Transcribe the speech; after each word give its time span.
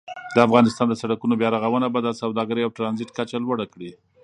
د 0.35 0.37
افغانستان 0.47 0.87
د 0.89 0.95
سړکونو 1.01 1.33
بیا 1.41 1.49
رغونه 1.55 1.87
به 1.93 1.99
د 2.03 2.09
سوداګرۍ 2.21 2.61
او 2.63 2.75
ترانزیت 2.77 3.09
کچه 3.17 3.37
لوړه 3.43 3.65
کړي. 3.73 3.91